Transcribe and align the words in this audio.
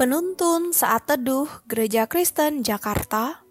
Penuntun 0.00 0.72
Saat 0.72 1.12
Teduh 1.12 1.44
Gereja 1.68 2.08
Kristen 2.08 2.64
Jakarta, 2.64 3.44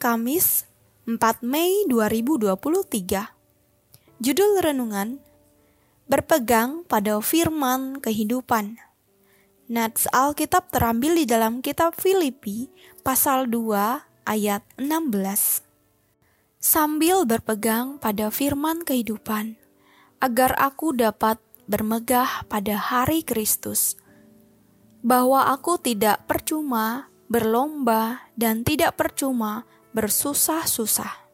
Kamis 0.00 0.64
4 1.04 1.20
Mei 1.44 1.84
2023. 1.84 3.28
Judul 4.16 4.52
Renungan, 4.64 5.20
Berpegang 6.08 6.88
pada 6.88 7.20
Firman 7.20 8.00
Kehidupan. 8.00 8.80
Nats 9.68 10.08
Alkitab 10.08 10.72
terambil 10.72 11.12
di 11.12 11.28
dalam 11.28 11.60
kitab 11.60 11.92
Filipi 12.00 12.72
pasal 13.04 13.52
2 13.52 14.24
ayat 14.24 14.64
16. 14.80 15.60
Sambil 16.56 17.28
berpegang 17.28 18.00
pada 18.00 18.32
firman 18.32 18.80
kehidupan, 18.80 19.60
agar 20.24 20.56
aku 20.56 20.96
dapat 20.96 21.36
bermegah 21.68 22.48
pada 22.48 22.80
hari 22.80 23.20
Kristus, 23.20 24.00
bahwa 25.02 25.50
aku 25.50 25.82
tidak 25.82 26.24
percuma 26.30 27.10
berlomba 27.26 28.30
dan 28.38 28.62
tidak 28.62 28.94
percuma 28.94 29.66
bersusah-susah. 29.92 31.26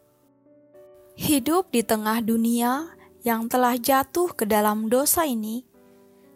Hidup 1.18 1.68
di 1.70 1.84
tengah 1.84 2.24
dunia 2.24 2.88
yang 3.22 3.46
telah 3.46 3.76
jatuh 3.76 4.32
ke 4.32 4.48
dalam 4.48 4.88
dosa 4.88 5.28
ini, 5.28 5.68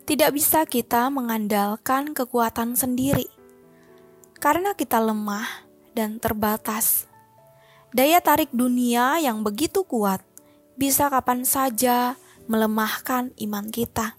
tidak 0.05 0.37
bisa 0.37 0.67
kita 0.69 1.09
mengandalkan 1.09 2.13
kekuatan 2.13 2.75
sendiri, 2.77 3.31
karena 4.37 4.75
kita 4.77 5.01
lemah 5.01 5.65
dan 5.97 6.19
terbatas. 6.19 7.07
Daya 7.95 8.19
tarik 8.19 8.51
dunia 8.51 9.21
yang 9.23 9.47
begitu 9.47 9.85
kuat 9.87 10.25
bisa 10.75 11.07
kapan 11.13 11.47
saja 11.47 12.19
melemahkan 12.51 13.31
iman 13.39 13.67
kita. 13.71 14.19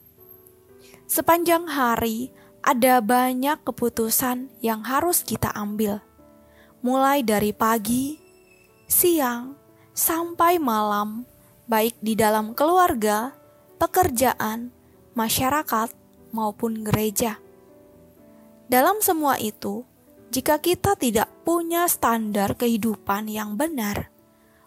Sepanjang 1.09 1.67
hari, 1.67 2.31
ada 2.64 3.03
banyak 3.03 3.59
keputusan 3.67 4.47
yang 4.64 4.88
harus 4.88 5.19
kita 5.19 5.52
ambil, 5.52 6.00
mulai 6.80 7.20
dari 7.20 7.52
pagi, 7.52 8.16
siang, 8.88 9.59
sampai 9.92 10.64
malam, 10.64 11.28
baik 11.67 12.00
di 12.00 12.16
dalam 12.16 12.55
keluarga, 12.55 13.36
pekerjaan, 13.83 14.72
masyarakat, 15.11 15.92
maupun 16.31 16.88
gereja. 16.88 17.36
Dalam 18.72 19.03
semua 19.03 19.36
itu, 19.44 19.83
jika 20.31 20.55
kita 20.58 20.95
tidak 20.95 21.27
punya 21.44 21.86
standar 21.92 22.55
kehidupan 22.55 23.27
yang 23.27 23.59
benar, 23.59 24.08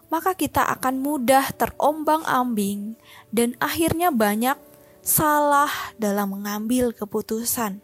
maka 0.07 0.37
kita 0.37 0.63
akan 0.69 1.01
mudah 1.01 1.49
terombang-ambing 1.57 2.95
dan 3.33 3.57
akhirnya 3.59 4.13
banyak 4.13 4.55
salah 5.07 5.71
dalam 5.95 6.35
mengambil 6.35 6.91
keputusan. 6.91 7.79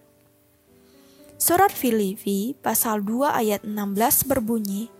Surat 1.40 1.72
Filipi 1.72 2.52
pasal 2.60 3.00
2 3.00 3.32
ayat 3.32 3.62
16 3.64 4.28
berbunyi, 4.28 4.92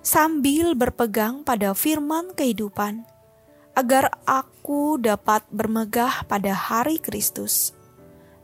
Sambil 0.00 0.72
berpegang 0.72 1.44
pada 1.44 1.76
firman 1.76 2.32
kehidupan, 2.32 3.04
agar 3.76 4.16
aku 4.24 4.96
dapat 4.96 5.44
bermegah 5.52 6.24
pada 6.24 6.56
hari 6.56 6.96
Kristus, 6.96 7.76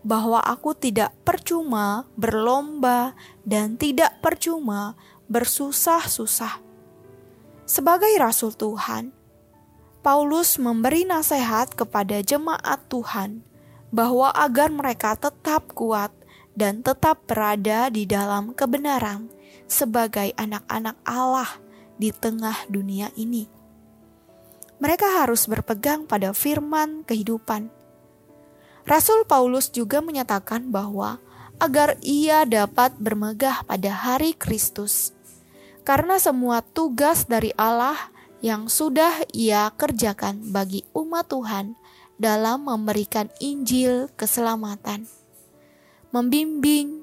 bahwa 0.05 0.45
aku 0.45 0.77
tidak 0.77 1.17
percuma 1.25 2.05
berlomba 2.15 3.17
dan 3.43 3.81
tidak 3.81 4.21
percuma 4.21 4.95
bersusah-susah 5.27 6.69
sebagai 7.69 8.09
rasul 8.17 8.57
Tuhan, 8.57 9.13
Paulus 9.99 10.63
memberi 10.63 11.03
nasihat 11.03 11.75
kepada 11.75 12.23
jemaat 12.23 12.87
Tuhan 12.87 13.43
bahwa 13.91 14.31
agar 14.31 14.71
mereka 14.71 15.19
tetap 15.19 15.75
kuat 15.75 16.15
dan 16.55 16.87
tetap 16.87 17.27
berada 17.27 17.91
di 17.91 18.07
dalam 18.07 18.55
kebenaran 18.55 19.27
sebagai 19.67 20.31
anak-anak 20.39 20.95
Allah 21.03 21.51
di 21.99 22.15
tengah 22.15 22.55
dunia 22.71 23.11
ini. 23.19 23.51
Mereka 24.79 25.23
harus 25.23 25.51
berpegang 25.51 26.07
pada 26.07 26.31
firman 26.31 27.03
kehidupan. 27.03 27.67
Rasul 28.87 29.27
Paulus 29.27 29.69
juga 29.75 29.99
menyatakan 29.99 30.71
bahwa 30.71 31.19
agar 31.59 31.99
ia 32.07 32.47
dapat 32.47 32.95
bermegah 33.03 33.67
pada 33.67 33.91
hari 33.91 34.31
Kristus 34.39 35.11
karena 35.83 36.23
semua 36.23 36.63
tugas 36.63 37.27
dari 37.27 37.51
Allah 37.59 37.99
yang 38.45 38.71
sudah 38.71 39.27
Ia 39.35 39.73
kerjakan 39.75 40.55
bagi 40.55 40.87
umat 40.95 41.31
Tuhan 41.33 41.75
dalam 42.19 42.67
memberikan 42.67 43.31
Injil 43.43 44.11
keselamatan, 44.15 45.07
membimbing, 46.15 47.03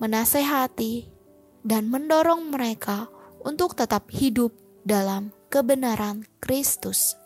menasehati, 0.00 1.08
dan 1.64 1.88
mendorong 1.88 2.52
mereka 2.52 3.08
untuk 3.42 3.74
tetap 3.74 4.08
hidup 4.12 4.52
dalam 4.84 5.32
kebenaran 5.48 6.28
Kristus. 6.38 7.16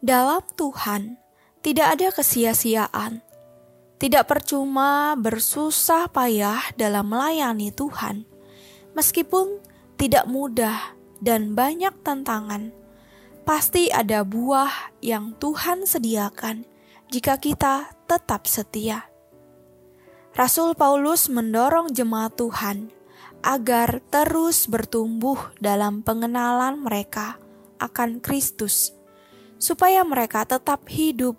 Dalam 0.00 0.44
Tuhan 0.56 1.16
tidak 1.60 1.86
ada 1.98 2.08
kesia-siaan, 2.12 3.20
tidak 3.96 4.28
percuma 4.28 5.16
bersusah 5.16 6.08
payah 6.12 6.60
dalam 6.76 7.08
melayani 7.08 7.72
Tuhan 7.72 8.36
Meskipun 8.96 9.60
tidak 10.00 10.24
mudah 10.24 10.95
dan 11.22 11.56
banyak 11.56 11.92
tantangan, 12.04 12.72
pasti 13.46 13.88
ada 13.92 14.26
buah 14.26 14.96
yang 15.00 15.36
Tuhan 15.38 15.86
sediakan 15.86 16.66
jika 17.08 17.38
kita 17.38 17.94
tetap 18.10 18.50
setia. 18.50 19.06
Rasul 20.36 20.76
Paulus 20.76 21.32
mendorong 21.32 21.96
jemaat 21.96 22.36
Tuhan 22.36 22.92
agar 23.40 24.02
terus 24.10 24.66
bertumbuh 24.68 25.38
dalam 25.62 26.02
pengenalan 26.02 26.82
mereka 26.82 27.40
akan 27.78 28.20
Kristus, 28.20 28.92
supaya 29.56 30.02
mereka 30.02 30.44
tetap 30.44 30.84
hidup, 30.90 31.38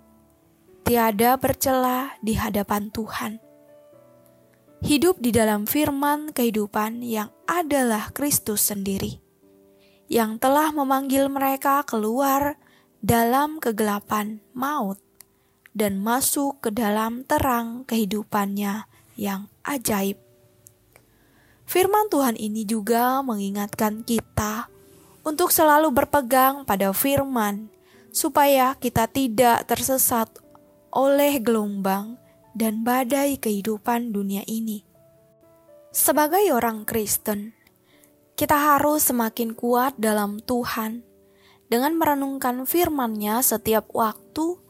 tiada 0.87 1.35
bercela 1.37 2.15
di 2.23 2.33
hadapan 2.39 2.89
Tuhan. 2.89 3.43
Hidup 4.81 5.17
di 5.17 5.33
dalam 5.33 5.65
firman 5.65 6.31
kehidupan 6.31 7.01
yang 7.01 7.33
adalah 7.49 8.13
Kristus 8.13 8.69
sendiri, 8.69 9.19
yang 10.07 10.39
telah 10.39 10.71
memanggil 10.71 11.27
mereka 11.27 11.83
keluar 11.83 12.55
dalam 13.03 13.59
kegelapan 13.59 14.39
maut 14.55 14.99
dan 15.77 16.01
masuk 16.01 16.57
ke 16.63 16.73
dalam 16.73 17.21
terang 17.27 17.85
kehidupannya 17.85 18.89
yang 19.19 19.51
ajaib. 19.61 20.17
Firman 21.67 22.07
Tuhan 22.07 22.39
ini 22.39 22.63
juga 22.63 23.19
mengingatkan 23.21 24.07
kita 24.07 24.71
untuk 25.27 25.51
selalu 25.51 25.91
berpegang 25.91 26.63
pada 26.63 26.95
firman, 26.95 27.67
supaya 28.15 28.79
kita 28.79 29.11
tidak 29.11 29.67
tersesat 29.67 30.31
oleh 30.95 31.43
gelombang 31.43 32.15
dan 32.55 32.87
badai 32.87 33.35
kehidupan 33.35 34.15
dunia 34.15 34.47
ini. 34.47 34.87
Sebagai 35.91 36.47
orang 36.55 36.87
Kristen, 36.87 37.56
kita 38.37 38.53
harus 38.53 39.09
semakin 39.09 39.57
kuat 39.57 39.97
dalam 39.97 40.37
Tuhan 40.37 41.01
dengan 41.67 41.97
merenungkan 41.97 42.69
firman-Nya 42.69 43.41
setiap 43.41 43.89
waktu 43.91 44.61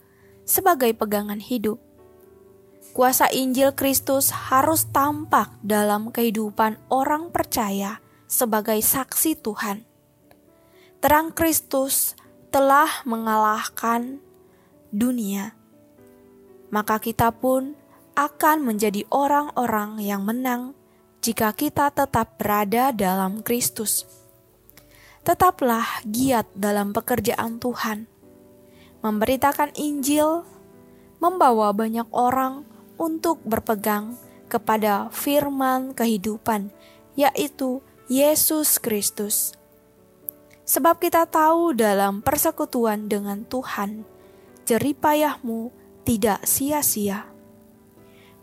sebagai 0.47 0.95
pegangan 0.95 1.43
hidup. 1.43 1.77
Kuasa 2.95 3.27
Injil 3.29 3.75
Kristus 3.75 4.31
harus 4.31 4.87
tampak 4.89 5.51
dalam 5.61 6.09
kehidupan 6.09 6.79
orang 6.87 7.29
percaya 7.29 7.99
sebagai 8.25 8.79
saksi 8.79 9.37
Tuhan. 9.43 9.83
Terang 11.03 11.35
Kristus 11.35 12.17
telah 12.49 12.89
mengalahkan 13.05 14.23
dunia 14.89 15.57
maka 16.69 16.99
kita 16.99 17.31
pun 17.31 17.75
akan 18.17 18.65
menjadi 18.65 19.05
orang-orang 19.13 20.01
yang 20.01 20.25
menang 20.25 20.73
jika 21.21 21.51
kita 21.53 21.89
tetap 21.91 22.37
berada 22.37 22.93
dalam 22.93 23.41
Kristus. 23.41 24.05
Tetaplah 25.27 26.07
giat 26.07 26.47
dalam 26.55 26.95
pekerjaan 26.95 27.59
Tuhan, 27.59 28.07
memberitakan 29.03 29.75
Injil, 29.75 30.47
membawa 31.19 31.75
banyak 31.75 32.07
orang 32.15 32.63
untuk 32.95 33.43
berpegang 33.43 34.15
kepada 34.47 35.11
firman 35.11 35.91
kehidupan, 35.91 36.71
yaitu 37.19 37.83
Yesus 38.07 38.79
Kristus. 38.79 39.51
Sebab 40.67 40.99
kita 40.99 41.27
tahu 41.27 41.75
dalam 41.75 42.23
persekutuan 42.23 43.07
dengan 43.07 43.43
Tuhan, 43.47 44.03
jeripayahmu 44.67 45.71
tidak 46.07 46.43
sia-sia. 46.47 47.27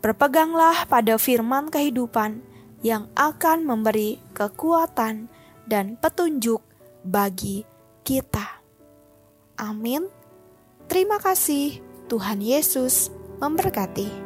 Berpeganglah 0.05 0.85
pada 0.85 1.17
firman 1.17 1.73
kehidupan 1.73 2.45
yang 2.85 3.09
akan 3.17 3.65
memberi 3.65 4.21
kekuatan 4.37 5.33
dan 5.65 5.97
petunjuk 5.97 6.61
bagi 7.01 7.65
kita. 8.05 8.61
Amin. 9.57 10.07
Terima 10.85 11.17
kasih, 11.17 11.81
Tuhan 12.13 12.45
Yesus 12.45 13.09
memberkati. 13.41 14.24